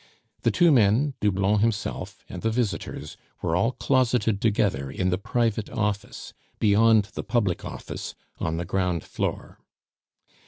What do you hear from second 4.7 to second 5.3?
in the